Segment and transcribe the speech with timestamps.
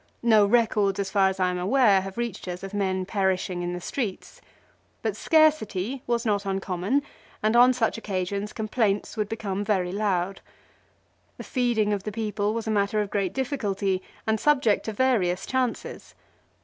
[0.23, 3.73] No records as far as I am aware have reached us of men perishing in
[3.73, 4.41] the streets.
[5.03, 7.03] But scarcity was not uncommon,
[7.43, 10.41] and on such occasions, complaints would become very loud.
[11.37, 15.45] The feeding of the people was a matter of great difficulty and subject to various
[15.45, 16.15] chances.